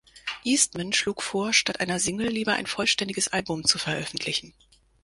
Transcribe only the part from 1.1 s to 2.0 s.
vor statt einer